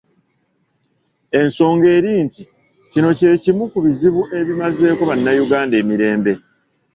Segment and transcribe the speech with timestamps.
[1.39, 2.41] Ensonga eri nti
[2.91, 6.33] kino kye kimu ku bizibu ebimazeeko bannayuganda emirembe